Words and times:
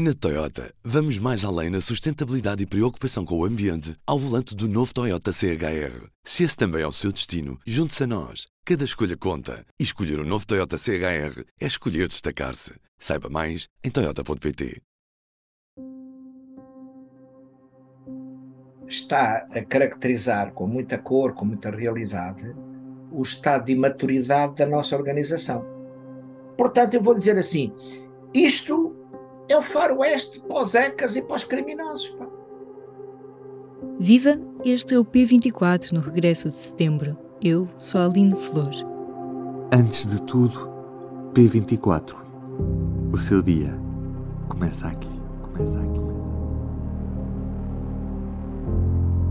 Na 0.00 0.14
Toyota, 0.14 0.72
vamos 0.84 1.18
mais 1.18 1.44
além 1.44 1.70
na 1.70 1.80
sustentabilidade 1.80 2.62
e 2.62 2.66
preocupação 2.66 3.24
com 3.24 3.36
o 3.36 3.44
ambiente 3.44 3.96
ao 4.06 4.16
volante 4.16 4.54
do 4.54 4.68
novo 4.68 4.94
Toyota 4.94 5.32
CHR. 5.32 6.06
Se 6.22 6.44
esse 6.44 6.56
também 6.56 6.82
é 6.82 6.86
o 6.86 6.92
seu 6.92 7.10
destino, 7.10 7.58
junte-se 7.66 8.04
a 8.04 8.06
nós. 8.06 8.46
Cada 8.64 8.84
escolha 8.84 9.16
conta. 9.16 9.66
E 9.76 9.82
escolher 9.82 10.20
o 10.20 10.22
um 10.22 10.24
novo 10.24 10.46
Toyota 10.46 10.78
CHR 10.78 11.42
é 11.60 11.66
escolher 11.66 12.06
destacar-se. 12.06 12.74
Saiba 12.96 13.28
mais 13.28 13.66
em 13.82 13.90
Toyota.pt. 13.90 14.80
Está 18.86 19.48
a 19.50 19.64
caracterizar 19.64 20.52
com 20.52 20.68
muita 20.68 20.96
cor, 20.96 21.34
com 21.34 21.44
muita 21.44 21.72
realidade, 21.72 22.54
o 23.10 23.20
estado 23.20 23.64
de 23.64 23.72
imaturidade 23.72 24.54
da 24.54 24.66
nossa 24.66 24.96
organização. 24.96 25.66
Portanto, 26.56 26.94
eu 26.94 27.02
vou 27.02 27.16
dizer 27.16 27.36
assim: 27.36 27.72
isto 28.32 28.87
é 29.48 29.56
o 29.56 29.62
faroeste 29.62 30.40
para 30.40 30.62
os 30.62 30.74
ecas 30.74 31.16
e 31.16 31.22
para 31.22 31.36
os 31.36 31.44
criminosos. 31.44 32.08
Pá. 32.10 32.26
Viva! 33.98 34.38
Este 34.64 34.94
é 34.94 34.98
o 34.98 35.04
P24 35.04 35.92
no 35.92 36.00
regresso 36.00 36.48
de 36.48 36.54
setembro. 36.54 37.16
Eu 37.40 37.68
sou 37.76 38.00
a 38.00 38.04
Aline 38.04 38.34
Flor. 38.34 38.70
Antes 39.72 40.06
de 40.06 40.20
tudo, 40.22 40.70
P24. 41.32 42.14
O 43.12 43.16
seu 43.16 43.42
dia 43.42 43.78
começa 44.48 44.88
aqui. 44.88 45.08
Começa 45.42 45.78
aqui. 45.80 46.08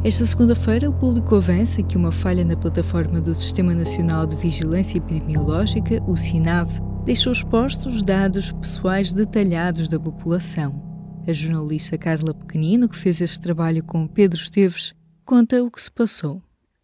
Esta 0.04 0.26
segunda-feira, 0.26 0.90
o 0.90 0.94
público 0.94 1.36
avança 1.36 1.84
que 1.84 1.98
uma 1.98 2.12
falha 2.12 2.46
na 2.46 2.56
plataforma 2.56 3.20
do 3.20 3.36
Sistema 3.36 3.74
Nacional 3.74 4.26
de 4.26 4.36
Vigilância 4.36 4.98
Epidemiológica, 4.98 6.02
o 6.08 6.16
SINAV, 6.16 6.70
deixou 7.08 7.32
expostos 7.32 8.04
dados 8.04 8.52
pessoais 8.52 9.14
detalhados 9.14 9.88
da 9.88 9.98
população. 9.98 10.84
A 11.26 11.32
jornalista 11.32 11.98
Carla 11.98 12.34
Pequenino, 12.34 12.90
que 12.90 12.98
fez 12.98 13.22
este 13.22 13.40
trabalho 13.40 13.82
com 13.82 14.06
Pedro 14.06 14.38
Esteves, 14.38 14.94
conta 15.24 15.64
o 15.64 15.72
que 15.72 15.82
se 15.82 15.90
passou. 15.90 16.44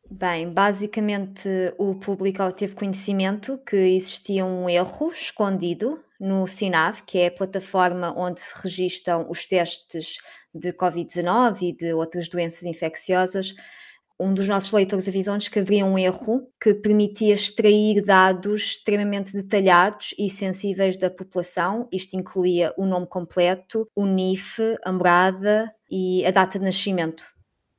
Bem, 0.09 0.49
basicamente 0.49 1.49
o 1.77 1.95
público 1.95 2.49
teve 2.53 2.73
conhecimento 2.73 3.57
que 3.67 3.75
existia 3.75 4.45
um 4.45 4.69
erro 4.69 5.11
escondido 5.11 5.99
no 6.17 6.47
SINAV, 6.47 7.01
que 7.05 7.17
é 7.17 7.27
a 7.27 7.31
plataforma 7.31 8.17
onde 8.17 8.39
se 8.39 8.53
registram 8.63 9.29
os 9.29 9.45
testes 9.45 10.19
de 10.55 10.71
Covid-19 10.71 11.63
e 11.63 11.73
de 11.75 11.93
outras 11.93 12.29
doenças 12.29 12.63
infecciosas, 12.63 13.53
um 14.23 14.33
dos 14.33 14.47
nossos 14.47 14.71
leitores 14.71 15.07
avisou-nos 15.09 15.49
que 15.49 15.59
haveria 15.59 15.85
um 15.85 15.99
erro 15.99 16.47
que 16.61 16.73
permitia 16.73 17.33
extrair 17.33 18.01
dados 18.01 18.61
extremamente 18.61 19.33
detalhados 19.33 20.15
e 20.17 20.29
sensíveis 20.29 20.97
da 20.97 21.09
população. 21.09 21.89
Isto 21.91 22.15
incluía 22.15 22.73
o 22.77 22.85
nome 22.85 23.05
completo, 23.05 23.85
o 23.93 24.05
NIF, 24.05 24.59
a 24.83 24.91
morada 24.93 25.69
e 25.91 26.25
a 26.25 26.31
data 26.31 26.57
de 26.57 26.63
nascimento. 26.63 27.25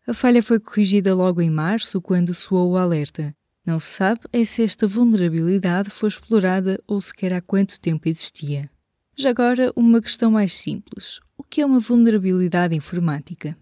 A 0.06 0.12
falha 0.12 0.42
foi 0.42 0.60
corrigida 0.60 1.14
logo 1.14 1.40
em 1.40 1.48
março, 1.48 2.00
quando 2.02 2.34
soou 2.34 2.72
o 2.72 2.76
alerta. 2.76 3.34
Não 3.64 3.80
se 3.80 3.86
sabe 3.86 4.20
é 4.30 4.44
se 4.44 4.62
esta 4.62 4.86
vulnerabilidade 4.86 5.88
foi 5.88 6.10
explorada 6.10 6.78
ou 6.86 7.00
sequer 7.00 7.32
há 7.32 7.40
quanto 7.40 7.80
tempo 7.80 8.06
existia. 8.06 8.68
Já 9.16 9.30
agora, 9.30 9.72
uma 9.74 10.02
questão 10.02 10.30
mais 10.30 10.52
simples: 10.52 11.20
o 11.38 11.42
que 11.42 11.62
é 11.62 11.66
uma 11.66 11.80
vulnerabilidade 11.80 12.76
informática? 12.76 13.56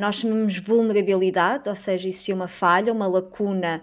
Nós 0.00 0.16
chamamos 0.16 0.56
vulnerabilidade, 0.56 1.68
ou 1.68 1.76
seja, 1.76 2.08
existia 2.08 2.34
uma 2.34 2.48
falha, 2.48 2.90
uma 2.90 3.06
lacuna 3.06 3.82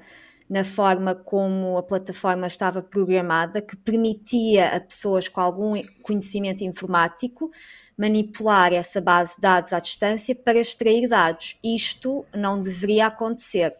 na 0.49 0.63
forma 0.63 1.13
como 1.13 1.77
a 1.77 1.83
plataforma 1.83 2.47
estava 2.47 2.81
programada, 2.81 3.61
que 3.61 3.75
permitia 3.75 4.75
a 4.75 4.79
pessoas 4.79 5.27
com 5.27 5.39
algum 5.39 5.79
conhecimento 6.01 6.63
informático 6.63 7.51
manipular 7.95 8.73
essa 8.73 8.99
base 8.99 9.35
de 9.35 9.41
dados 9.41 9.71
à 9.71 9.79
distância 9.79 10.33
para 10.33 10.57
extrair 10.57 11.07
dados. 11.07 11.55
Isto 11.63 12.25
não 12.33 12.59
deveria 12.59 13.05
acontecer. 13.05 13.75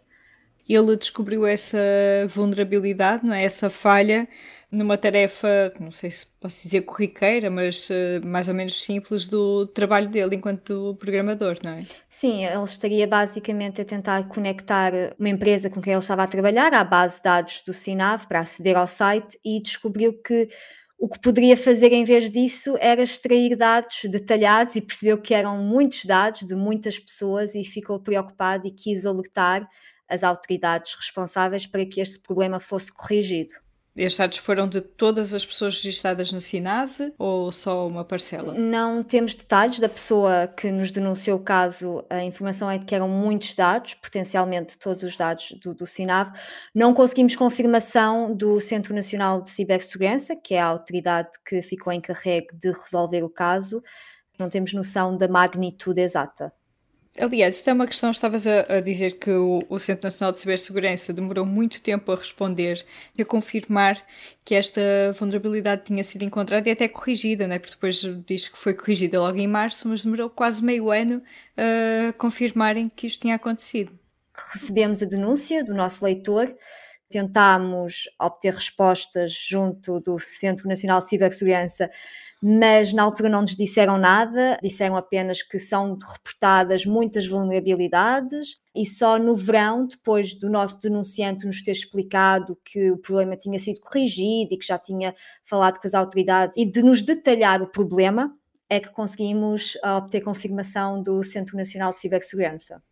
Ele 0.70 0.96
descobriu 0.96 1.44
essa 1.44 1.80
vulnerabilidade, 2.28 3.26
não 3.26 3.34
é? 3.34 3.46
essa 3.46 3.68
falha, 3.68 4.28
numa 4.72 4.98
tarefa, 4.98 5.74
não 5.80 5.92
sei 5.92 6.12
se 6.12 6.28
posso 6.40 6.64
dizer 6.64 6.82
corriqueira, 6.82 7.50
mas 7.50 7.90
uh, 7.90 8.26
mais 8.26 8.48
ou 8.48 8.54
menos 8.54 8.84
simples 8.84 9.28
do 9.28 9.66
trabalho 9.68 10.10
dele 10.10 10.36
enquanto 10.36 10.96
programador, 11.00 11.58
não 11.64 11.72
é? 11.72 11.86
Sim, 12.10 12.46
ele 12.46 12.64
estaria 12.64 13.08
basicamente 13.08 13.82
a 13.82 13.86
tentar 13.86 14.28
conectar 14.28 14.92
uma 15.18 15.30
empresa 15.30 15.70
com 15.70 15.82
quem 15.82 15.94
ele 15.94 16.02
estava 16.02 16.24
a 16.24 16.28
trabalhar 16.28 16.74
à 16.74 16.84
base 16.84 17.18
de 17.18 17.24
dados 17.24 17.62
do 17.66 17.74
Sinav 17.74 18.28
para 18.28 18.42
aceder 18.42 18.76
ao 18.76 18.88
site 18.88 19.40
e 19.44 19.62
descobriu 19.62 20.14
que 20.22 20.50
o 21.00 21.08
que 21.08 21.20
poderia 21.20 21.56
fazer 21.56 21.94
em 21.94 22.04
vez 22.04 22.30
disso 22.30 22.76
era 22.80 23.04
extrair 23.04 23.56
dados 23.56 24.02
detalhados 24.06 24.76
e 24.76 24.82
percebeu 24.82 25.18
que 25.18 25.34
eram 25.34 25.60
muitos 25.60 26.04
dados 26.06 26.42
de 26.42 26.56
muitas 26.56 26.98
pessoas 26.98 27.54
e 27.54 27.64
ficou 27.64 28.00
preocupado 28.00 28.68
e 28.68 28.72
quis 28.72 29.06
alertar 29.06 29.68
as 30.10 30.24
autoridades 30.24 30.96
responsáveis 30.96 31.68
para 31.68 31.86
que 31.86 32.02
este 32.02 32.20
problema 32.20 32.60
fosse 32.60 32.92
corrigido. 32.92 33.54
Estes 33.98 34.20
dados 34.20 34.38
foram 34.38 34.68
de 34.68 34.80
todas 34.80 35.34
as 35.34 35.44
pessoas 35.44 35.82
registradas 35.82 36.32
no 36.32 36.40
SINAV 36.40 37.14
ou 37.18 37.52
só 37.52 37.88
uma 37.88 38.06
parcela? 38.06 38.54
Não 38.54 39.04
temos 39.04 39.34
detalhes 39.34 39.80
da 39.80 39.90
pessoa 39.90 40.48
que 40.48 40.70
nos 40.70 40.92
denunciou 40.92 41.40
o 41.40 41.44
caso. 41.44 42.06
A 42.08 42.24
informação 42.24 42.70
é 42.70 42.78
de 42.78 42.86
que 42.86 42.94
eram 42.94 43.10
muitos 43.10 43.56
dados, 43.56 43.96
potencialmente 43.96 44.78
todos 44.78 45.04
os 45.04 45.18
dados 45.18 45.52
do, 45.64 45.74
do 45.74 45.88
SINAV. 45.88 46.32
Não 46.76 46.94
conseguimos 46.94 47.36
confirmação 47.36 48.36
do 48.36 48.60
Centro 48.60 48.94
Nacional 48.94 49.42
de 49.42 49.50
Cibersegurança, 49.50 50.36
que 50.36 50.54
é 50.54 50.62
a 50.62 50.68
autoridade 50.68 51.32
que 51.44 51.64
ficou 51.64 51.92
encarregue 51.92 52.50
de 52.54 52.72
resolver 52.72 53.24
o 53.24 53.30
caso. 53.30 53.82
Não 54.38 54.48
temos 54.48 54.74
noção 54.74 55.18
da 55.18 55.28
magnitude 55.28 56.02
exata. 56.02 56.54
Aliás, 57.20 57.58
isto 57.58 57.70
é 57.70 57.74
uma 57.74 57.88
questão, 57.88 58.12
estavas 58.12 58.46
a, 58.46 58.78
a 58.78 58.80
dizer 58.80 59.18
que 59.18 59.32
o, 59.32 59.64
o, 59.70 59.80
Centro 59.80 60.06
Nacional 60.06 60.32
de 60.32 60.38
Cibersegurança 60.38 61.12
demorou 61.12 61.46
muito 61.46 61.82
tempo 61.82 62.12
a 62.12 62.16
responder 62.16 62.86
e 63.18 63.22
a 63.24 63.26
confirmar 63.26 64.00
que 64.46 64.54
esta 64.54 64.82
vulnerabilidade 65.18 65.86
tinha 65.86 66.04
sido 66.04 66.24
encontrada 66.24 66.70
e 66.70 66.72
até 66.72 66.88
corrigida, 66.88 67.48
né? 67.48 67.58
porque 67.58 67.74
depois 67.74 68.02
diz 68.26 68.48
que 68.48 68.58
foi 68.58 68.74
corrigida 68.74 69.20
logo 69.20 69.38
em 69.38 69.48
março, 69.48 69.88
mas 69.88 70.04
demorou 70.04 70.30
quase 70.30 70.64
meio 70.64 70.92
ano 70.92 71.24
a 71.58 72.14
confirmarem 72.14 72.88
que 72.88 73.08
isto 73.08 73.22
tinha 73.22 73.36
acontecido. 73.36 73.92
Recebemos 74.54 75.02
a 75.02 75.06
denúncia 75.06 75.64
do 75.64 75.74
nosso 75.74 76.06
leitor, 76.06 76.56
tentámos 77.10 78.04
obter 78.20 78.54
respostas 78.54 79.34
junto 79.34 80.00
do 80.00 80.20
Centro 80.20 80.68
Nacional 80.68 81.02
de 81.02 81.10
Cibersegurança 81.10 81.90
mas 82.42 82.94
na 82.94 83.04
altura 83.04 83.30
não 83.30 83.42
nos 83.42 83.56
disseram 83.56 83.98
nada, 83.98 84.60
disseram 84.62 84.96
apenas 84.96 85.42
que 85.42 85.58
são 85.58 85.98
reportadas 85.98 86.86
muitas 86.86 87.26
vulnerabilidades 87.26 88.60
e 88.76 88.86
só 88.86 89.18
no 89.18 89.36
verão, 89.36 89.88
depois 89.88 90.36
do 90.36 90.50
nosso 90.50 90.80
denunciante 90.80 91.48
nos 91.48 91.64
ter 91.64 91.72
explicado 91.72 92.58
que 92.64 92.92
o 92.92 92.98
problema 92.98 93.36
tinha 93.36 93.58
sido 93.58 93.80
corrigido 93.82 94.54
e 94.54 94.58
que 94.58 94.68
já 94.68 94.78
tinha 94.78 95.16
falado 95.44 95.80
com 95.80 95.88
as 95.88 95.96
autoridades 95.96 96.58
e 96.58 96.66
de 96.66 96.84
nos 96.84 97.02
detalhar 97.02 97.62
o 97.62 97.72
problema, 97.72 98.32
é 98.70 98.80
que 98.80 98.92
conseguimos 98.92 99.76
obter 99.84 100.22
confirmação 100.22 101.02
do 101.02 101.24
Centro 101.24 101.58
Nacional 101.58 101.92
de 101.92 102.00
Cibersegurança. 102.00 102.84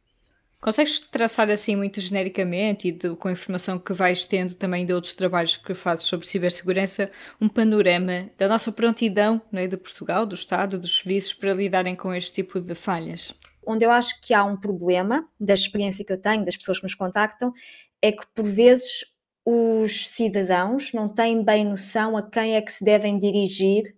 Consegues 0.62 1.00
traçar 1.00 1.50
assim 1.50 1.76
muito 1.76 2.02
genericamente 2.02 2.88
e 2.88 2.92
de, 2.92 3.16
com 3.16 3.28
a 3.28 3.32
informação 3.32 3.78
que 3.78 3.94
vais 3.94 4.26
tendo 4.26 4.56
também 4.56 4.86
de 4.86 4.94
outros 4.94 5.14
trabalhos 5.14 5.58
que 5.58 5.74
fazes 5.74 6.06
sobre 6.06 6.26
cibersegurança, 6.26 7.12
um 7.40 7.48
panorama 7.48 8.30
da 8.38 8.48
nossa 8.48 8.72
prontidão 8.72 9.42
né, 9.52 9.68
de 9.68 9.78
Portugal, 9.78 10.26
do 10.26 10.34
Estado, 10.34 10.80
dos 10.80 10.98
serviços 10.98 11.34
para 11.34 11.54
lidarem 11.54 11.96
com 11.96 12.14
este 12.14 12.34
tipo 12.34 12.60
de 12.60 12.74
falhas? 12.74 13.34
Onde 13.66 13.86
eu 13.86 13.92
acho 13.92 14.20
que 14.22 14.34
há 14.34 14.44
um 14.44 14.58
problema, 14.58 15.28
da 15.40 15.54
experiência 15.54 16.06
que 16.06 16.14
eu 16.14 16.20
tenho, 16.20 16.46
das 16.46 16.58
pessoas 16.58 16.80
que 16.80 16.84
nos 16.84 16.96
contactam, 16.96 17.54
é 18.02 18.12
que 18.12 18.26
por 18.34 18.46
vezes 18.46 19.06
os 19.46 20.10
cidadãos 20.10 20.92
não 20.94 21.08
têm 21.08 21.44
bem 21.44 21.64
noção 21.64 22.18
a 22.18 22.24
quem 22.24 22.56
é 22.56 22.62
que 22.62 22.72
se 22.72 22.84
devem 22.84 23.20
dirigir 23.20 23.96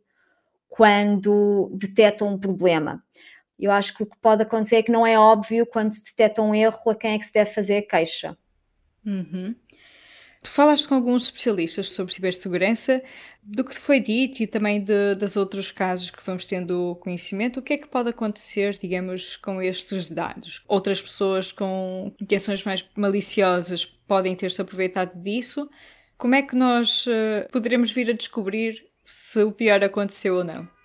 quando 0.67 1.71
detectam 1.73 2.27
um 2.27 2.37
problema. 2.37 3.01
Eu 3.59 3.71
acho 3.71 3.95
que 3.95 4.03
o 4.03 4.05
que 4.05 4.17
pode 4.17 4.43
acontecer 4.43 4.77
é 4.77 4.83
que 4.83 4.91
não 4.91 5.05
é 5.05 5.17
óbvio 5.17 5.65
quando 5.65 5.91
se 5.91 6.03
detecta 6.05 6.41
um 6.41 6.53
erro 6.53 6.89
a 6.89 6.95
quem 6.95 7.13
é 7.13 7.17
que 7.17 7.25
se 7.25 7.33
deve 7.33 7.51
fazer 7.51 7.83
queixa. 7.83 8.37
Uhum. 9.05 9.55
Tu 10.43 10.51
falaste 10.51 10.87
com 10.87 10.95
alguns 10.95 11.23
especialistas 11.23 11.89
sobre 11.89 12.13
cibersegurança, 12.13 13.01
do 13.43 13.63
que 13.63 13.77
foi 13.77 13.99
dito 13.99 14.41
e 14.41 14.47
também 14.47 14.81
de, 14.81 15.15
dos 15.15 15.35
outros 15.35 15.71
casos 15.71 16.11
que 16.11 16.23
vamos 16.23 16.45
tendo 16.45 16.95
conhecimento, 17.01 17.59
o 17.59 17.61
que 17.61 17.73
é 17.73 17.77
que 17.77 17.87
pode 17.87 18.09
acontecer, 18.09 18.77
digamos, 18.77 19.35
com 19.35 19.61
estes 19.61 20.09
dados? 20.09 20.63
Outras 20.67 21.01
pessoas 21.01 21.51
com 21.51 22.13
intenções 22.21 22.63
mais 22.63 22.85
maliciosas 22.95 23.85
podem 23.85 24.35
ter-se 24.35 24.61
aproveitado 24.61 25.21
disso. 25.21 25.69
Como 26.17 26.35
é 26.35 26.41
que 26.41 26.55
nós 26.55 27.05
uh, 27.07 27.49
poderemos 27.51 27.91
vir 27.91 28.09
a 28.09 28.13
descobrir 28.13 28.85
se 29.05 29.43
o 29.43 29.51
pior 29.51 29.83
aconteceu 29.83 30.35
ou 30.35 30.43
não? 30.43 30.76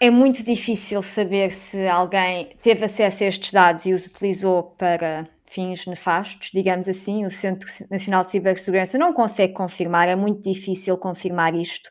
É 0.00 0.10
muito 0.10 0.44
difícil 0.44 1.02
saber 1.02 1.50
se 1.50 1.86
alguém 1.88 2.56
teve 2.60 2.84
acesso 2.84 3.24
a 3.24 3.26
estes 3.26 3.52
dados 3.52 3.86
e 3.86 3.92
os 3.92 4.06
utilizou 4.06 4.62
para 4.62 5.28
fins 5.46 5.86
nefastos, 5.86 6.50
digamos 6.52 6.88
assim. 6.88 7.24
O 7.24 7.30
Centro 7.30 7.68
Nacional 7.90 8.24
de 8.24 8.32
Cibersegurança 8.32 8.98
não 8.98 9.12
consegue 9.12 9.52
confirmar, 9.54 10.08
é 10.08 10.16
muito 10.16 10.42
difícil 10.42 10.98
confirmar 10.98 11.54
isto. 11.54 11.88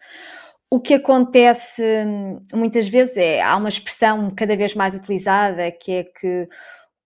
O 0.69 0.79
que 0.79 0.95
acontece 0.95 1.83
hum, 2.05 2.39
muitas 2.53 2.89
vezes 2.89 3.15
é, 3.17 3.41
há 3.41 3.55
uma 3.55 3.69
expressão 3.69 4.31
cada 4.35 4.57
vez 4.57 4.73
mais 4.73 4.95
utilizada 4.95 5.71
que 5.71 5.91
é 5.91 6.03
que 6.03 6.47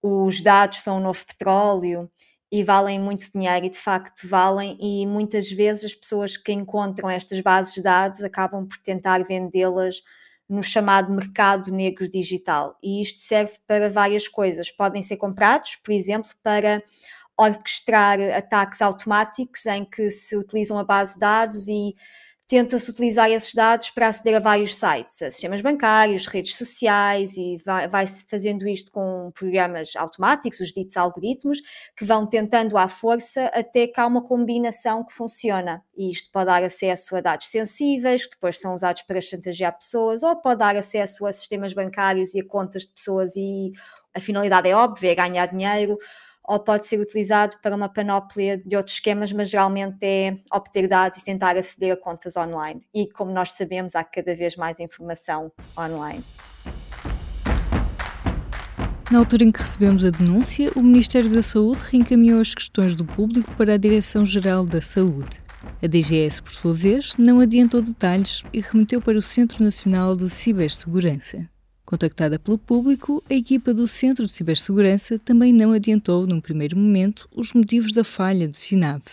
os 0.02 0.42
dados 0.42 0.82
são 0.82 0.98
o 0.98 1.02
novo 1.02 1.26
petróleo 1.26 2.10
e 2.52 2.64
valem 2.64 3.00
muito 3.00 3.30
dinheiro 3.32 3.66
e 3.66 3.70
de 3.70 3.78
facto 3.78 4.28
valem 4.28 4.78
e 4.80 5.06
muitas 5.06 5.50
vezes 5.50 5.86
as 5.86 5.94
pessoas 5.94 6.38
que 6.38 6.54
encontram 6.54 7.10
estas 7.10 7.42
bases 7.42 7.74
de 7.74 7.82
dados 7.82 8.24
acabam 8.24 8.66
por 8.66 8.78
tentar 8.78 9.24
vendê-las 9.26 10.02
no 10.50 10.64
chamado 10.64 11.12
mercado 11.12 11.72
negro 11.72 12.10
digital 12.10 12.78
e 12.82 13.02
isto 13.02 13.20
serve 13.20 13.54
para 13.68 13.90
várias 13.90 14.28
coisas. 14.28 14.72
Podem 14.72 15.04
ser 15.04 15.18
comprados, 15.18 15.76
por 15.76 15.94
exemplo, 15.94 16.32
para 16.42 16.82
orquestrar 17.38 18.20
ataques 18.36 18.82
automáticos 18.82 19.66
em 19.66 19.86
que 19.86 20.10
se 20.10 20.36
utilizam 20.36 20.80
a 20.80 20.84
base 20.84 21.14
de 21.16 21.20
dados 21.20 21.68
e 21.68 21.96
tenta-se 22.48 22.90
utilizar 22.90 23.30
esses 23.30 23.54
dados 23.54 23.90
para 23.90 24.08
aceder 24.08 24.36
a 24.36 24.40
vários 24.40 24.76
sites, 24.76 25.22
a 25.22 25.30
sistemas 25.30 25.60
bancários, 25.62 26.26
redes 26.28 26.56
sociais, 26.56 27.36
e 27.36 27.58
vai-se 27.66 27.90
vai 27.90 28.08
fazendo 28.30 28.68
isto 28.68 28.92
com 28.92 29.32
programas 29.36 29.92
automáticos, 29.98 30.62
os 30.62 30.72
ditos 30.72 30.96
algoritmos, 30.96 31.60
que 31.96 32.06
vão 32.06 32.26
tentando 32.26 32.78
à 32.78 32.88
força 32.88 33.48
até 33.48 33.86
que 33.88 34.00
há 34.00 34.08
uma 34.08 34.24
combinação 34.24 35.04
que 35.04 35.14
funciona. 35.14 35.84
E 35.98 36.10
isto 36.10 36.32
pode 36.32 36.46
dar 36.46 36.64
acesso 36.64 37.16
a 37.16 37.22
dados 37.22 37.48
sensíveis, 37.48 38.24
que 38.24 38.36
depois 38.36 38.60
são 38.60 38.74
usados 38.74 39.02
para 39.02 39.20
chantagear 39.20 39.78
pessoas, 39.78 40.24
ou 40.24 40.36
pode 40.38 40.60
dar 40.60 40.76
acesso 40.78 41.26
a 41.26 41.34
sistemas 41.34 41.74
bancários 41.74 42.34
e 42.34 42.40
a 42.40 42.46
contas 42.46 42.84
de 42.84 42.94
pessoas, 42.94 43.36
e 43.36 43.74
a 44.16 44.22
finalidade 44.22 44.70
é 44.70 44.76
óbvia, 44.76 45.12
é 45.12 45.16
ganhar 45.16 45.48
dinheiro 45.48 45.98
ou 46.48 46.60
pode 46.60 46.88
ser 46.88 47.00
utilizado 47.00 47.58
para 47.62 47.76
uma 47.76 47.90
panóplia 47.90 48.58
de 48.58 48.78
outros 48.78 48.96
esquemas, 48.96 49.34
mas 49.34 49.50
geralmente 49.50 49.98
é 50.02 50.38
obter 50.52 50.88
dados 50.88 51.20
e 51.20 51.26
tentar 51.26 51.58
aceder 51.58 51.92
a 51.92 51.98
contas 51.98 52.38
online. 52.38 52.88
E 52.96 53.08
como 53.12 53.32
nós 53.32 53.52
sabemos, 53.52 53.96
há 53.96 54.04
cada 54.04 54.34
vez 54.34 54.56
mais 54.56 54.80
informação 54.80 55.52
online. 55.78 56.24
Na 59.12 59.20
altura 59.20 59.44
em 59.44 59.52
que 59.52 59.60
recebemos 59.60 60.04
a 60.04 60.10
denúncia, 60.10 60.72
o 60.76 60.82
Ministério 60.82 61.30
da 61.30 61.42
Saúde 61.42 61.82
reencaminhou 61.92 62.42
as 62.42 62.54
questões 62.54 62.96
do 62.96 63.06
público 63.06 63.54
para 63.56 63.74
a 63.74 63.78
Direção-Geral 63.78 64.66
da 64.66 64.82
Saúde. 64.82 65.42
A 65.82 65.88
DGS, 65.88 66.42
por 66.42 66.52
sua 66.52 66.74
vez, 66.74 67.16
não 67.18 67.40
adiantou 67.40 67.82
detalhes 67.82 68.44
e 68.52 68.60
remeteu 68.62 69.02
para 69.02 69.18
o 69.18 69.22
Centro 69.22 69.64
Nacional 69.64 70.16
de 70.16 70.30
Cibersegurança. 70.30 71.50
Contactada 71.88 72.38
pelo 72.38 72.58
público, 72.58 73.24
a 73.30 73.34
equipa 73.34 73.74
do 73.74 73.88
Centro 73.88 74.26
de 74.26 74.32
Cibersegurança 74.34 75.18
também 75.18 75.54
não 75.54 75.72
adiantou, 75.72 76.28
num 76.28 76.42
primeiro 76.42 76.76
momento, 76.76 77.30
os 77.34 77.54
motivos 77.54 77.94
da 77.94 78.04
falha 78.04 78.46
do 78.46 78.58
SINAV. 78.58 79.04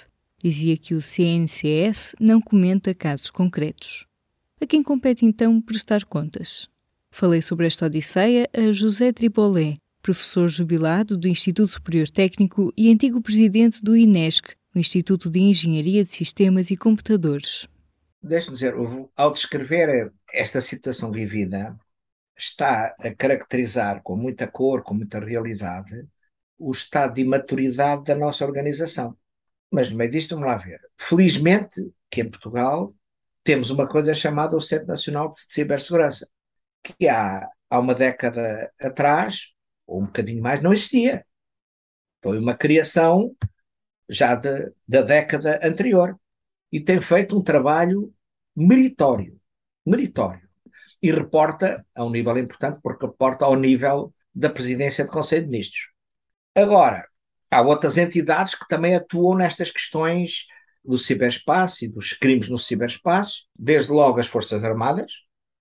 Dizia 0.42 0.76
que 0.76 0.92
o 0.92 1.00
CNCS 1.00 2.16
não 2.18 2.40
comenta 2.40 2.92
casos 2.92 3.30
concretos. 3.30 4.08
A 4.60 4.66
quem 4.66 4.82
compete 4.82 5.24
então 5.24 5.60
prestar 5.60 6.04
contas? 6.04 6.68
Falei 7.12 7.40
sobre 7.40 7.68
esta 7.68 7.86
odisseia 7.86 8.50
a 8.52 8.72
José 8.72 9.12
Tribolé, 9.12 9.76
professor 10.02 10.48
jubilado 10.48 11.16
do 11.16 11.28
Instituto 11.28 11.68
Superior 11.68 12.10
Técnico 12.10 12.72
e 12.76 12.90
antigo 12.90 13.22
presidente 13.22 13.84
do 13.84 13.96
INESC, 13.96 14.48
o 14.74 14.80
Instituto 14.80 15.30
de 15.30 15.38
Engenharia 15.38 16.02
de 16.02 16.10
Sistemas 16.10 16.72
e 16.72 16.76
Computadores. 16.76 17.68
Deixe-me 18.20 18.54
dizer, 18.54 18.74
ao 19.16 19.32
descrever 19.32 20.12
esta 20.32 20.60
situação 20.60 21.12
vivida, 21.12 21.78
está 22.36 22.94
a 22.98 23.14
caracterizar 23.14 24.02
com 24.02 24.16
muita 24.16 24.46
cor, 24.46 24.82
com 24.82 24.94
muita 24.94 25.20
realidade, 25.20 26.06
o 26.58 26.72
estado 26.72 27.14
de 27.14 27.22
imaturidade 27.22 28.04
da 28.04 28.14
nossa 28.14 28.44
organização. 28.44 29.16
Mas 29.70 29.90
no 29.90 29.96
meio 29.96 30.10
disto, 30.10 30.34
vamos 30.34 30.46
lá 30.48 30.56
ver. 30.56 30.80
Felizmente, 30.98 31.92
que 32.10 32.20
em 32.20 32.30
Portugal 32.30 32.94
temos 33.42 33.70
uma 33.70 33.88
coisa 33.88 34.14
chamada 34.14 34.56
o 34.56 34.60
Centro 34.60 34.88
Nacional 34.88 35.28
de 35.28 35.38
Cibersegurança, 35.38 36.28
que 36.82 37.08
há, 37.08 37.48
há 37.70 37.78
uma 37.78 37.94
década 37.94 38.72
atrás, 38.80 39.52
ou 39.86 40.02
um 40.02 40.06
bocadinho 40.06 40.42
mais, 40.42 40.62
não 40.62 40.72
existia. 40.72 41.26
Foi 42.22 42.38
uma 42.38 42.54
criação 42.54 43.34
já 44.08 44.34
de, 44.34 44.72
da 44.88 45.02
década 45.02 45.60
anterior 45.62 46.18
e 46.72 46.80
tem 46.80 47.00
feito 47.00 47.36
um 47.38 47.42
trabalho 47.42 48.12
meritório. 48.56 49.38
Meritório 49.84 50.43
e 51.04 51.12
reporta 51.12 51.84
a 51.94 52.02
um 52.02 52.08
nível 52.08 52.38
importante, 52.38 52.80
porque 52.82 53.04
reporta 53.04 53.44
ao 53.44 53.54
nível 53.54 54.10
da 54.34 54.48
presidência 54.48 55.04
do 55.04 55.10
Conselho 55.10 55.44
de 55.44 55.50
Ministros. 55.50 55.90
Agora, 56.54 57.06
há 57.50 57.60
outras 57.60 57.98
entidades 57.98 58.54
que 58.54 58.66
também 58.66 58.96
atuam 58.96 59.36
nestas 59.36 59.70
questões 59.70 60.46
do 60.82 60.96
ciberespaço 60.96 61.84
e 61.84 61.88
dos 61.88 62.14
crimes 62.14 62.48
no 62.48 62.56
ciberespaço, 62.56 63.42
desde 63.54 63.92
logo 63.92 64.18
as 64.18 64.26
Forças 64.26 64.64
Armadas, 64.64 65.12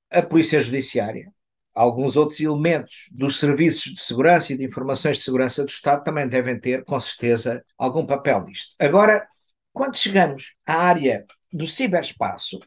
a 0.09 0.21
Polícia 0.21 0.61
Judiciária, 0.61 1.29
alguns 1.75 2.15
outros 2.15 2.39
elementos 2.39 3.09
dos 3.11 3.37
serviços 3.37 3.95
de 3.95 3.99
segurança 3.99 4.53
e 4.53 4.57
de 4.57 4.63
informações 4.63 5.17
de 5.17 5.23
segurança 5.23 5.61
do 5.65 5.69
Estado 5.69 6.05
também 6.05 6.25
devem 6.25 6.57
ter, 6.57 6.85
com 6.85 6.97
certeza, 7.01 7.65
algum 7.77 8.05
papel 8.05 8.45
nisto. 8.45 8.73
Agora, 8.79 9.27
quando 9.73 9.97
chegamos 9.97 10.55
à 10.65 10.75
área 10.75 11.25
do 11.51 11.67
ciberespaço, 11.67 12.61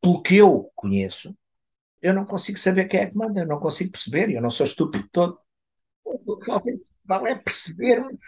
pelo 0.00 0.22
que 0.22 0.36
eu 0.36 0.70
conheço, 0.74 1.36
eu 2.02 2.12
não 2.12 2.24
consigo 2.24 2.58
saber 2.58 2.86
quem 2.86 3.00
é 3.00 3.06
que 3.06 3.16
manda, 3.16 3.40
eu 3.40 3.46
não 3.46 3.60
consigo 3.60 3.92
perceber, 3.92 4.30
eu 4.30 4.42
não 4.42 4.50
sou 4.50 4.64
estúpido 4.64 5.08
todo. 5.12 5.38
O 6.04 6.36
que 6.36 6.46
falta 6.46 6.70
é 7.28 7.34
percebermos 7.36 8.18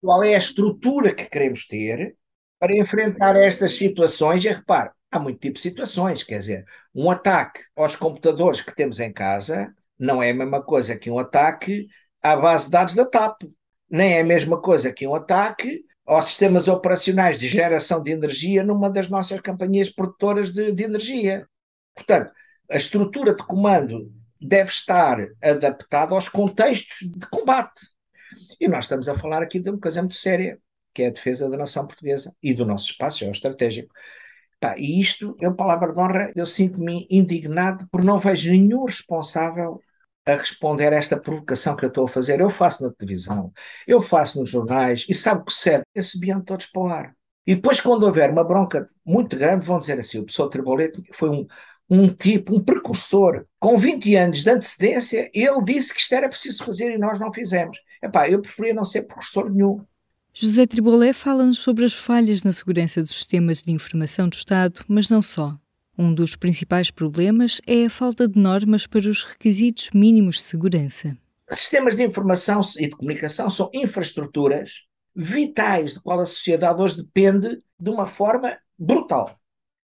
qual 0.00 0.22
é 0.22 0.34
a 0.34 0.38
estrutura 0.38 1.14
que 1.14 1.26
queremos 1.26 1.66
ter 1.66 2.16
para 2.58 2.76
enfrentar 2.76 3.36
estas 3.36 3.76
situações. 3.76 4.44
E 4.44 4.48
repare, 4.48 4.90
há 5.10 5.18
muito 5.18 5.40
tipo 5.40 5.54
de 5.54 5.62
situações, 5.62 6.22
quer 6.22 6.38
dizer, 6.38 6.64
um 6.94 7.10
ataque 7.10 7.60
aos 7.74 7.96
computadores 7.96 8.60
que 8.60 8.74
temos 8.74 9.00
em 9.00 9.12
casa 9.12 9.74
não 9.98 10.22
é 10.22 10.30
a 10.30 10.34
mesma 10.34 10.62
coisa 10.62 10.96
que 10.96 11.10
um 11.10 11.18
ataque 11.18 11.88
à 12.22 12.36
base 12.36 12.66
de 12.66 12.72
dados 12.72 12.94
da 12.94 13.08
TAP, 13.08 13.42
nem 13.88 14.14
é 14.14 14.20
a 14.20 14.24
mesma 14.24 14.60
coisa 14.60 14.92
que 14.92 15.06
um 15.06 15.14
ataque 15.14 15.84
aos 16.04 16.26
sistemas 16.26 16.66
operacionais 16.68 17.38
de 17.38 17.48
geração 17.48 18.02
de 18.02 18.10
energia 18.10 18.64
numa 18.64 18.90
das 18.90 19.08
nossas 19.08 19.40
companhias 19.40 19.90
produtoras 19.90 20.52
de, 20.52 20.72
de 20.72 20.82
energia. 20.82 21.46
Portanto, 21.94 22.32
a 22.72 22.76
estrutura 22.76 23.34
de 23.34 23.44
comando 23.44 24.10
deve 24.40 24.70
estar 24.70 25.18
adaptada 25.42 26.14
aos 26.14 26.28
contextos 26.28 27.08
de 27.08 27.26
combate. 27.28 27.80
E 28.58 28.66
nós 28.66 28.86
estamos 28.86 29.08
a 29.08 29.16
falar 29.16 29.42
aqui 29.42 29.60
de 29.60 29.70
uma 29.70 29.78
coisa 29.78 30.00
muito 30.00 30.16
séria, 30.16 30.58
que 30.94 31.02
é 31.02 31.08
a 31.08 31.10
defesa 31.10 31.48
da 31.50 31.56
nação 31.56 31.86
portuguesa 31.86 32.34
e 32.42 32.54
do 32.54 32.64
nosso 32.64 32.90
espaço 32.90 33.20
geoestratégico. 33.20 33.94
Pá, 34.58 34.74
e 34.78 34.98
isto, 35.00 35.36
eu, 35.40 35.54
palavra 35.54 35.92
de 35.92 35.98
honra, 35.98 36.32
eu 36.34 36.46
sinto-me 36.46 37.06
indignado 37.10 37.86
por 37.90 38.02
não 38.02 38.18
vejo 38.18 38.50
nenhum 38.50 38.84
responsável 38.84 39.80
a 40.24 40.32
responder 40.32 40.92
a 40.92 40.96
esta 40.96 41.16
provocação 41.16 41.76
que 41.76 41.84
eu 41.84 41.88
estou 41.88 42.04
a 42.04 42.08
fazer. 42.08 42.40
Eu 42.40 42.48
faço 42.48 42.84
na 42.84 42.92
televisão, 42.92 43.52
eu 43.86 44.00
faço 44.00 44.40
nos 44.40 44.50
jornais, 44.50 45.04
e 45.08 45.14
sabe 45.14 45.44
que 45.44 45.52
cede, 45.52 45.84
esse 45.94 46.16
ambiente 46.16 46.44
todos 46.44 46.66
para 46.66 46.82
o 46.82 46.86
ar. 46.86 47.16
E 47.46 47.56
depois, 47.56 47.80
quando 47.80 48.04
houver 48.04 48.30
uma 48.30 48.44
bronca 48.44 48.86
muito 49.04 49.36
grande, 49.36 49.66
vão 49.66 49.78
dizer 49.78 49.98
assim: 49.98 50.18
o 50.18 50.24
professor 50.24 50.48
Tribolete 50.48 51.02
foi 51.12 51.28
um, 51.28 51.46
um 51.94 52.08
tipo, 52.08 52.56
um 52.56 52.60
precursor, 52.60 53.44
com 53.60 53.76
20 53.76 54.16
anos 54.16 54.42
de 54.42 54.48
antecedência, 54.48 55.30
ele 55.34 55.62
disse 55.62 55.92
que 55.92 56.00
isto 56.00 56.14
era 56.14 56.26
preciso 56.26 56.64
fazer 56.64 56.90
e 56.90 56.96
nós 56.96 57.20
não 57.20 57.30
fizemos. 57.30 57.76
Epá, 58.02 58.30
eu 58.30 58.40
preferia 58.40 58.72
não 58.72 58.82
ser 58.82 59.02
precursor 59.02 59.50
nenhum. 59.50 59.84
José 60.32 60.66
Tribolé 60.66 61.12
fala-nos 61.12 61.58
sobre 61.58 61.84
as 61.84 61.92
falhas 61.92 62.44
na 62.44 62.52
segurança 62.52 63.02
dos 63.02 63.12
sistemas 63.12 63.62
de 63.62 63.72
informação 63.72 64.26
do 64.26 64.32
Estado, 64.32 64.82
mas 64.88 65.10
não 65.10 65.20
só. 65.20 65.54
Um 65.98 66.14
dos 66.14 66.34
principais 66.34 66.90
problemas 66.90 67.60
é 67.66 67.84
a 67.84 67.90
falta 67.90 68.26
de 68.26 68.40
normas 68.40 68.86
para 68.86 69.06
os 69.06 69.24
requisitos 69.24 69.90
mínimos 69.92 70.36
de 70.36 70.44
segurança. 70.44 71.14
Sistemas 71.50 71.94
de 71.94 72.04
informação 72.04 72.62
e 72.78 72.88
de 72.88 72.96
comunicação 72.96 73.50
são 73.50 73.68
infraestruturas 73.74 74.84
vitais 75.14 75.92
de 75.92 76.00
qual 76.00 76.20
a 76.20 76.24
sociedade 76.24 76.80
hoje 76.80 76.96
depende 76.96 77.62
de 77.78 77.90
uma 77.90 78.06
forma 78.06 78.56
brutal. 78.78 79.38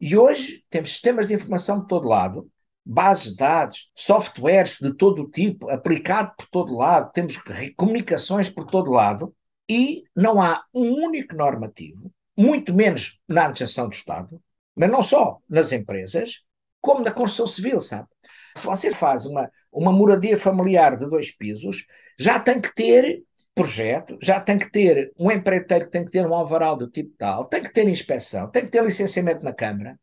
E 0.03 0.17
hoje 0.17 0.65
temos 0.69 0.91
sistemas 0.91 1.29
de 1.29 1.35
informação 1.35 1.81
de 1.81 1.87
todo 1.87 2.09
lado, 2.09 2.51
bases 2.85 3.31
de 3.31 3.37
dados, 3.37 3.93
softwares 3.95 4.79
de 4.81 4.93
todo 4.93 5.23
o 5.23 5.31
tipo, 5.31 5.71
aplicado 5.71 6.33
por 6.37 6.49
todo 6.49 6.77
lado, 6.77 7.13
temos 7.13 7.41
comunicações 7.77 8.51
por 8.51 8.67
todo 8.67 8.91
lado, 8.91 9.33
e 9.71 10.03
não 10.15 10.43
há 10.43 10.65
um 10.75 10.91
único 11.05 11.37
normativo, 11.37 12.13
muito 12.37 12.75
menos 12.75 13.23
na 13.29 13.43
administração 13.43 13.89
do 13.89 13.95
Estado, 13.95 14.43
mas 14.75 14.91
não 14.91 15.03
só 15.03 15.39
nas 15.49 15.71
empresas, 15.71 16.43
como 16.81 17.05
na 17.05 17.13
construção 17.13 17.47
civil, 17.47 17.81
sabe? 17.81 18.09
Se 18.57 18.67
você 18.67 18.91
faz 18.91 19.25
uma, 19.25 19.49
uma 19.71 19.93
moradia 19.93 20.37
familiar 20.37 20.97
de 20.97 21.09
dois 21.09 21.31
pisos, 21.31 21.87
já 22.19 22.41
tem 22.41 22.61
que 22.61 22.75
ter 22.75 23.23
projeto, 23.55 24.19
já 24.21 24.41
tem 24.41 24.59
que 24.59 24.71
ter 24.71 25.13
um 25.19 25.31
empreiteiro 25.31 25.87
que 25.87 25.91
tem 25.91 26.05
que 26.05 26.11
ter 26.11 26.27
um 26.27 26.35
alvará 26.35 26.75
do 26.75 26.89
tipo 26.89 27.15
tal, 27.19 27.45
tem 27.45 27.63
que 27.63 27.73
ter 27.73 27.87
inspeção, 27.89 28.51
tem 28.51 28.65
que 28.65 28.71
ter 28.71 28.83
licenciamento 28.83 29.45
na 29.45 29.53
Câmara. 29.53 29.99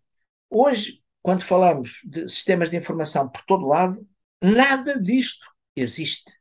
Hoje, 0.50 1.02
quando 1.22 1.44
falamos 1.44 2.02
de 2.06 2.28
sistemas 2.28 2.70
de 2.70 2.78
informação 2.78 3.28
por 3.28 3.44
todo 3.44 3.68
lado, 3.68 4.08
nada 4.42 5.00
disto 5.00 5.46
existe. 5.76 6.32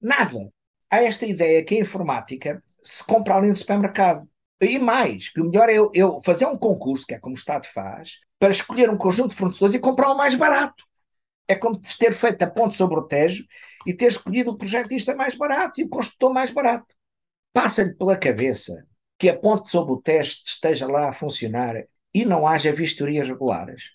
Nada. 0.00 0.50
Há 0.90 1.02
esta 1.02 1.26
ideia 1.26 1.64
que 1.64 1.74
a 1.74 1.80
informática 1.80 2.62
se 2.82 3.04
compra 3.04 3.36
ali 3.36 3.48
no 3.48 3.56
supermercado. 3.56 4.28
E 4.60 4.78
mais, 4.78 5.28
que 5.28 5.40
o 5.40 5.44
melhor 5.44 5.68
é 5.68 5.74
eu, 5.74 5.90
eu, 5.94 6.20
fazer 6.24 6.46
um 6.46 6.56
concurso, 6.56 7.06
que 7.06 7.14
é 7.14 7.18
como 7.18 7.34
o 7.34 7.38
Estado 7.38 7.66
faz, 7.66 8.20
para 8.38 8.50
escolher 8.50 8.88
um 8.88 8.96
conjunto 8.96 9.30
de 9.30 9.36
fornecedores 9.36 9.74
e 9.74 9.78
comprar 9.78 10.10
o 10.10 10.16
mais 10.16 10.34
barato. 10.34 10.84
É 11.48 11.54
como 11.54 11.80
ter 11.98 12.14
feito 12.14 12.42
a 12.42 12.50
ponte 12.50 12.74
sobre 12.74 12.98
o 12.98 13.02
Tejo 13.02 13.44
e 13.86 13.94
ter 13.94 14.06
escolhido 14.06 14.50
o 14.50 14.56
projetista 14.56 15.14
mais 15.14 15.34
barato 15.34 15.80
e 15.80 15.84
o 15.84 15.88
construtor 15.88 16.32
mais 16.32 16.50
barato. 16.50 16.94
Passa-lhe 17.52 17.94
pela 17.94 18.16
cabeça 18.16 18.86
que 19.18 19.28
a 19.28 19.38
ponte 19.38 19.70
sobre 19.70 19.92
o 19.92 20.02
Tejo 20.02 20.42
esteja 20.44 20.86
lá 20.86 21.08
a 21.08 21.12
funcionar 21.12 21.76
e 22.12 22.24
não 22.24 22.46
haja 22.46 22.72
vistorias 22.72 23.28
regulares. 23.28 23.90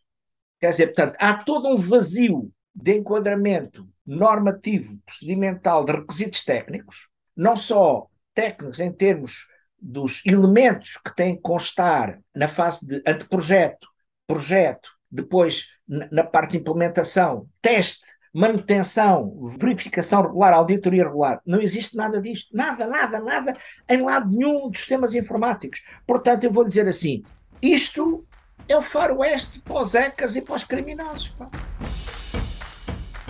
Quer 0.60 0.72
dizer, 0.72 0.88
portanto, 0.88 1.18
há 1.20 1.34
todo 1.34 1.68
um 1.70 1.76
vazio 1.76 2.52
de 2.74 2.98
enquadramento 2.98 3.88
normativo, 4.06 4.98
procedimental, 5.06 5.84
de 5.84 5.92
requisitos 5.92 6.44
técnicos, 6.44 7.08
não 7.36 7.56
só 7.56 8.08
técnicos 8.34 8.80
em 8.80 8.92
termos 8.92 9.48
dos 9.80 10.24
elementos 10.26 10.98
que 10.98 11.16
têm 11.16 11.36
que 11.36 11.42
constar 11.42 12.20
na 12.36 12.48
fase 12.48 12.88
de 12.88 12.98
anteprojeto, 13.06 13.88
projeto, 14.28 14.90
depois 15.10 15.68
na 15.88 16.24
parte 16.24 16.52
de 16.52 16.58
implementação, 16.60 17.50
teste, 17.62 18.06
manutenção, 18.34 19.34
verificação 19.60 20.22
regular, 20.22 20.54
auditoria 20.54 21.04
regular. 21.04 21.42
Não 21.46 21.62
existe 21.62 21.96
nada 21.96 22.22
disto. 22.22 22.56
Nada, 22.56 22.88
nada, 22.88 23.20
nada 23.20 23.58
em 23.90 24.02
lado 24.02 24.30
nenhum 24.30 24.70
dos 24.70 24.80
sistemas 24.80 25.14
informáticos. 25.14 25.82
Portanto, 26.08 26.44
eu 26.44 26.52
vou 26.52 26.66
dizer 26.66 26.88
assim: 26.88 27.24
isto 27.62 28.26
é 28.68 28.78
o 28.78 28.82
faroeste 28.82 29.60
para 29.60 29.82
os 29.82 29.96
ecas 29.96 30.36
e 30.36 30.42
para 30.42 30.56
os 30.56 30.64
criminosos. 30.64 31.30
Pá. 31.30 31.50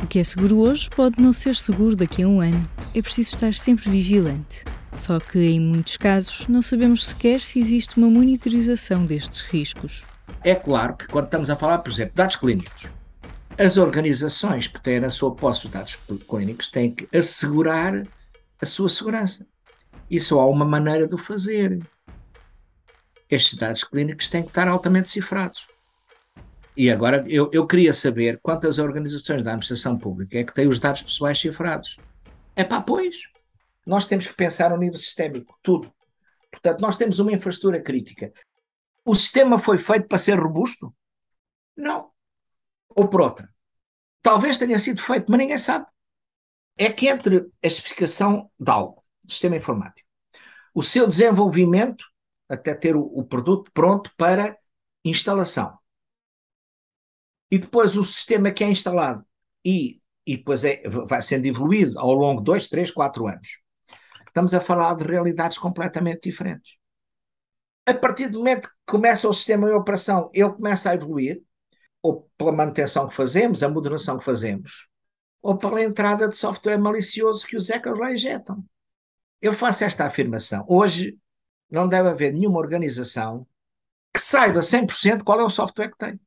O 0.02 0.08
que 0.08 0.20
é 0.20 0.24
seguro 0.24 0.58
hoje 0.60 0.90
pode 0.90 1.22
não 1.22 1.32
ser 1.32 1.56
seguro 1.56 1.96
daqui 1.96 2.24
a 2.24 2.28
um 2.28 2.42
ano. 2.42 2.68
É 2.94 3.02
preciso 3.02 3.30
estar 3.30 3.54
sempre 3.54 3.90
vigilante. 3.90 4.66
Só 4.98 5.20
que, 5.20 5.40
em 5.40 5.60
muitos 5.60 5.96
casos, 5.96 6.48
não 6.48 6.62
sabemos 6.62 7.08
sequer 7.08 7.40
se 7.40 7.60
existe 7.60 7.98
uma 7.98 8.10
monitorização 8.10 9.06
destes 9.06 9.42
riscos. 9.42 10.04
É 10.44 10.54
claro 10.54 10.96
que, 10.96 11.08
quando 11.08 11.26
estamos 11.26 11.50
a 11.50 11.56
falar, 11.56 11.80
por 11.80 11.92
exemplo, 11.92 12.12
de 12.12 12.18
dados 12.18 12.36
clínicos, 12.36 12.88
as 13.62 13.78
organizações 13.78 14.66
que 14.66 14.82
têm 14.82 15.00
na 15.00 15.12
sua 15.12 15.36
posse 15.36 15.66
os 15.66 15.72
dados 15.72 15.96
clínicos 16.28 16.68
têm 16.68 16.96
que 16.96 17.08
assegurar 17.16 18.08
a 18.60 18.66
sua 18.66 18.90
segurança. 18.90 19.46
E 20.10 20.20
só 20.20 20.40
há 20.40 20.48
uma 20.48 20.66
maneira 20.66 21.08
de 21.08 21.14
o 21.14 21.18
fazer. 21.18 21.80
Estes 23.30 23.54
dados 23.54 23.84
clínicos 23.84 24.28
têm 24.28 24.42
que 24.42 24.50
estar 24.50 24.68
altamente 24.68 25.12
cifrados. 25.12 25.68
E 26.76 26.90
agora 26.90 27.24
eu, 27.28 27.52
eu 27.54 27.68
queria 27.68 27.94
saber 27.94 28.40
quantas 28.42 28.80
organizações 28.80 29.44
da 29.44 29.52
administração 29.52 29.96
pública 29.96 30.40
é 30.40 30.44
que 30.44 30.54
têm 30.54 30.68
os 30.68 30.80
dados 30.80 31.04
pessoais 31.04 31.40
cifrados. 31.40 31.98
É 32.56 32.64
para 32.64 32.82
pois. 32.82 33.16
Nós 33.86 34.06
temos 34.06 34.26
que 34.26 34.34
pensar 34.34 34.72
no 34.72 34.78
nível 34.78 34.98
sistémico, 34.98 35.56
tudo. 35.62 35.94
Portanto, 36.50 36.82
nós 36.82 36.96
temos 36.96 37.20
uma 37.20 37.32
infraestrutura 37.32 37.80
crítica. 37.80 38.34
O 39.06 39.14
sistema 39.14 39.60
foi 39.60 39.78
feito 39.78 40.08
para 40.08 40.18
ser 40.18 40.40
robusto? 40.40 40.92
Não. 41.78 42.10
Ou 42.90 43.08
por 43.08 43.22
outra. 43.22 43.51
Talvez 44.22 44.58
tenha 44.58 44.78
sido 44.78 45.02
feito, 45.02 45.30
mas 45.30 45.40
ninguém 45.40 45.58
sabe. 45.58 45.86
É 46.78 46.92
que 46.92 47.08
entre 47.08 47.50
a 47.64 47.68
especificação 47.68 48.50
de 48.60 48.72
algo, 48.72 49.04
do 49.24 49.32
sistema 49.32 49.56
informático, 49.56 50.08
o 50.74 50.82
seu 50.84 51.08
desenvolvimento, 51.08 52.06
até 52.48 52.74
ter 52.76 52.96
o, 52.96 53.02
o 53.02 53.24
produto 53.26 53.72
pronto 53.74 54.12
para 54.16 54.58
instalação, 55.04 55.78
e 57.52 57.58
depois 57.58 57.98
o 57.98 58.04
sistema 58.04 58.50
que 58.52 58.64
é 58.64 58.70
instalado 58.70 59.26
e, 59.66 60.02
e 60.26 60.38
depois 60.38 60.64
é, 60.64 60.82
vai 60.88 61.22
sendo 61.22 61.46
evoluído 61.46 62.00
ao 62.00 62.14
longo 62.14 62.40
de 62.40 62.46
dois, 62.46 62.70
três, 62.70 62.90
quatro 62.90 63.28
anos. 63.28 63.60
Estamos 64.26 64.54
a 64.54 64.62
falar 64.62 64.96
de 64.96 65.04
realidades 65.04 65.58
completamente 65.58 66.30
diferentes. 66.30 66.78
A 67.86 67.94
partir 67.94 68.30
do 68.30 68.40
momento 68.40 68.70
que 68.70 68.76
começa 68.86 69.28
o 69.28 69.34
sistema 69.34 69.70
em 69.70 69.74
operação, 69.74 70.30
ele 70.34 70.50
começa 70.54 70.90
a 70.90 70.94
evoluir, 70.94 71.44
ou 72.02 72.30
pela 72.38 72.52
manutenção 72.52 73.08
que 73.08 73.16
fazemos, 73.16 73.62
a 73.64 73.70
moderação 73.70 74.18
que 74.18 74.24
fazemos, 74.24 74.88
ou 75.42 75.58
pela 75.58 75.84
entrada 75.84 76.28
de 76.28 76.36
software 76.36 76.78
malicioso 76.78 77.46
que 77.46 77.56
os 77.56 77.70
hackers 77.70 78.00
lá 78.00 78.14
injetam. 78.14 78.64
Eu 79.42 79.54
faço 79.54 79.84
esta 79.84 80.06
afirmação. 80.06 80.66
Hoje 80.68 81.18
não 81.70 81.88
deve 81.88 82.10
haver 82.10 82.34
nenhuma 82.34 82.60
organização 82.60 83.48
que 84.14 84.22
saiba 84.22 84.60
100% 84.60 85.24
qual 85.24 85.40
é 85.40 85.44
o 85.44 85.50
software 85.50 85.90
que 85.90 85.98
tem. 85.98 86.20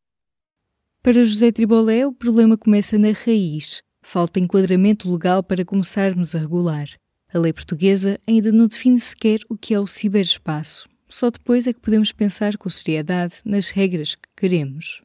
Para 1.03 1.25
José 1.25 1.53
Tribolé, 1.53 2.07
o 2.07 2.13
problema 2.13 2.57
começa 2.57 2.97
na 2.97 3.13
raiz. 3.13 3.83
Falta 4.03 4.41
enquadramento 4.41 5.11
legal 5.11 5.43
para 5.43 5.65
começarmos 5.65 6.35
a 6.35 6.39
regular. 6.39 6.87
A 7.33 7.39
lei 7.39 7.53
portuguesa 7.53 8.19
ainda 8.27 8.51
não 8.51 8.67
define 8.67 8.99
sequer 8.99 9.41
o 9.49 9.57
que 9.57 9.75
é 9.75 9.81
o 9.81 9.87
ciberespaço. 9.87 10.89
Só 11.09 11.31
depois 11.31 11.67
é 11.67 11.73
que 11.73 11.81
podemos 11.81 12.11
pensar 12.11 12.57
com 12.57 12.71
seriedade 12.71 13.37
nas 13.45 13.71
regras 13.71 14.15
que 14.15 14.29
queremos. 14.37 15.03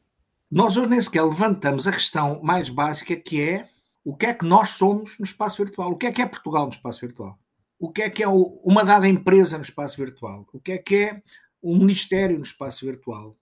Nós 0.50 0.76
hoje 0.76 0.88
nem 0.88 1.00
sequer 1.00 1.22
levantamos 1.22 1.86
a 1.86 1.92
questão 1.92 2.42
mais 2.42 2.68
básica 2.68 3.14
que 3.14 3.40
é 3.40 3.68
o 4.04 4.16
que 4.16 4.26
é 4.26 4.34
que 4.34 4.44
nós 4.44 4.70
somos 4.70 5.16
no 5.16 5.24
espaço 5.24 5.62
virtual? 5.62 5.92
O 5.92 5.96
que 5.96 6.06
é 6.06 6.12
que 6.12 6.20
é 6.20 6.26
Portugal 6.26 6.64
no 6.64 6.72
espaço 6.72 7.00
virtual? 7.00 7.38
O 7.78 7.92
que 7.92 8.02
é 8.02 8.10
que 8.10 8.20
é 8.20 8.26
uma 8.26 8.84
dada 8.84 9.06
empresa 9.06 9.56
no 9.56 9.62
espaço 9.62 9.96
virtual? 9.96 10.44
O 10.52 10.58
que 10.58 10.72
é 10.72 10.78
que 10.78 10.96
é 10.96 11.22
um 11.62 11.78
ministério 11.78 12.36
no 12.36 12.42
espaço 12.42 12.84
virtual? 12.84 13.36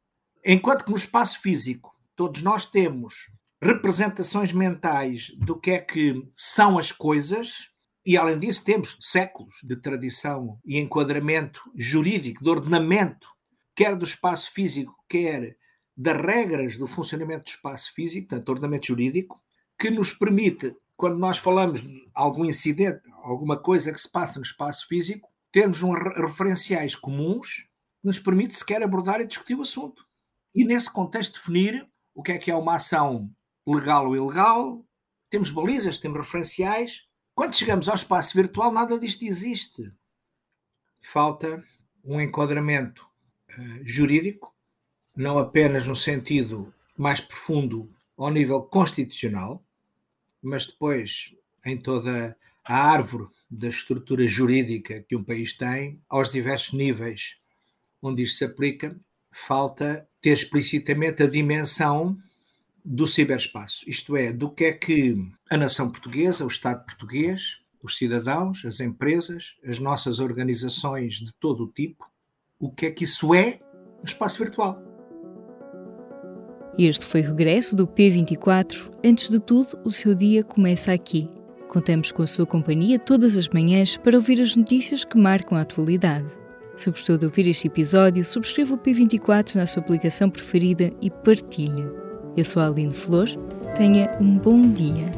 Enquanto 0.44 0.84
que 0.84 0.90
no 0.90 0.98
espaço 0.98 1.40
físico 1.40 1.94
todos 2.14 2.42
nós 2.42 2.66
temos 2.66 3.30
representações 3.62 4.52
mentais 4.52 5.32
do 5.38 5.58
que 5.58 5.70
é 5.70 5.78
que 5.78 6.22
são 6.34 6.78
as 6.78 6.92
coisas, 6.92 7.70
e, 8.04 8.18
além 8.18 8.38
disso, 8.38 8.62
temos 8.62 8.98
séculos 9.00 9.54
de 9.64 9.76
tradição 9.76 10.58
e 10.62 10.78
enquadramento 10.78 11.62
jurídico, 11.74 12.44
de 12.44 12.50
ordenamento, 12.50 13.28
quer 13.74 13.96
do 13.96 14.04
espaço 14.04 14.52
físico, 14.52 14.94
quer 15.08 15.56
das 15.98 16.16
regras 16.16 16.78
do 16.78 16.86
funcionamento 16.86 17.46
do 17.46 17.48
espaço 17.48 17.92
físico, 17.92 18.28
portanto, 18.28 18.48
ordenamento 18.50 18.86
jurídico, 18.86 19.42
que 19.76 19.90
nos 19.90 20.12
permite, 20.12 20.76
quando 20.96 21.18
nós 21.18 21.38
falamos 21.38 21.82
de 21.82 22.08
algum 22.14 22.44
incidente, 22.44 23.02
alguma 23.24 23.60
coisa 23.60 23.92
que 23.92 24.00
se 24.00 24.08
passa 24.08 24.38
no 24.38 24.44
espaço 24.44 24.86
físico, 24.86 25.28
termos 25.50 25.82
um 25.82 25.90
referenciais 25.90 26.94
comuns 26.94 27.66
que 28.00 28.06
nos 28.06 28.20
permite 28.20 28.54
sequer 28.54 28.80
abordar 28.80 29.20
e 29.20 29.26
discutir 29.26 29.56
o 29.56 29.62
assunto. 29.62 30.06
E, 30.54 30.64
nesse 30.64 30.92
contexto, 30.92 31.34
definir 31.34 31.84
o 32.14 32.22
que 32.22 32.30
é 32.30 32.38
que 32.38 32.50
é 32.50 32.54
uma 32.54 32.76
ação 32.76 33.28
legal 33.66 34.06
ou 34.06 34.16
ilegal, 34.16 34.86
temos 35.28 35.50
balizas, 35.50 35.98
temos 35.98 36.18
referenciais, 36.18 37.02
quando 37.34 37.56
chegamos 37.56 37.88
ao 37.88 37.96
espaço 37.96 38.34
virtual, 38.36 38.72
nada 38.72 38.98
disto 38.98 39.24
existe. 39.24 39.82
Falta 41.00 41.62
um 42.04 42.20
enquadramento 42.20 43.04
uh, 43.50 43.84
jurídico, 43.84 44.56
não 45.18 45.36
apenas 45.36 45.84
no 45.84 45.96
sentido 45.96 46.72
mais 46.96 47.20
profundo 47.20 47.90
ao 48.16 48.30
nível 48.30 48.62
constitucional, 48.62 49.60
mas 50.40 50.64
depois 50.64 51.34
em 51.66 51.76
toda 51.76 52.36
a 52.64 52.76
árvore 52.76 53.26
da 53.50 53.66
estrutura 53.66 54.28
jurídica 54.28 55.04
que 55.08 55.16
um 55.16 55.24
país 55.24 55.52
tem, 55.52 56.00
aos 56.08 56.30
diversos 56.30 56.72
níveis 56.72 57.36
onde 58.00 58.22
isto 58.22 58.38
se 58.38 58.44
aplica, 58.44 58.96
falta 59.32 60.08
ter 60.20 60.34
explicitamente 60.34 61.24
a 61.24 61.26
dimensão 61.26 62.16
do 62.84 63.06
ciberespaço, 63.06 63.84
isto 63.90 64.16
é, 64.16 64.32
do 64.32 64.48
que 64.48 64.66
é 64.66 64.72
que 64.72 65.16
a 65.50 65.56
nação 65.56 65.90
portuguesa, 65.90 66.44
o 66.44 66.48
Estado 66.48 66.84
português, 66.84 67.60
os 67.82 67.96
cidadãos, 67.96 68.64
as 68.64 68.78
empresas, 68.78 69.56
as 69.64 69.80
nossas 69.80 70.20
organizações 70.20 71.14
de 71.14 71.34
todo 71.34 71.64
o 71.64 71.68
tipo, 71.68 72.08
o 72.58 72.70
que 72.70 72.86
é 72.86 72.90
que 72.90 73.02
isso 73.02 73.34
é 73.34 73.60
no 73.98 74.04
espaço 74.04 74.38
virtual. 74.38 74.87
Este 76.78 77.04
foi 77.04 77.22
o 77.22 77.26
regresso 77.26 77.74
do 77.74 77.88
P24. 77.88 78.88
Antes 79.04 79.28
de 79.28 79.40
tudo, 79.40 79.76
o 79.84 79.90
seu 79.90 80.14
dia 80.14 80.44
começa 80.44 80.92
aqui. 80.92 81.28
Contamos 81.66 82.12
com 82.12 82.22
a 82.22 82.26
sua 82.26 82.46
companhia 82.46 83.00
todas 83.00 83.36
as 83.36 83.48
manhãs 83.48 83.96
para 83.96 84.16
ouvir 84.16 84.40
as 84.40 84.54
notícias 84.54 85.04
que 85.04 85.18
marcam 85.18 85.58
a 85.58 85.62
atualidade. 85.62 86.28
Se 86.76 86.88
gostou 86.88 87.18
de 87.18 87.24
ouvir 87.24 87.48
este 87.48 87.66
episódio, 87.66 88.24
subscreva 88.24 88.74
o 88.74 88.78
P24 88.78 89.56
na 89.56 89.66
sua 89.66 89.82
aplicação 89.82 90.30
preferida 90.30 90.92
e 91.02 91.10
partilhe. 91.10 91.90
Eu 92.36 92.44
sou 92.44 92.62
a 92.62 92.68
Aline 92.68 92.94
Flores. 92.94 93.36
Tenha 93.76 94.16
um 94.20 94.38
bom 94.38 94.70
dia. 94.70 95.10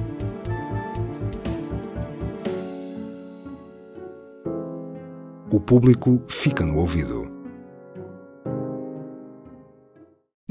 O 5.52 5.60
público 5.60 6.22
fica 6.26 6.64
no 6.64 6.78
ouvido. 6.78 7.39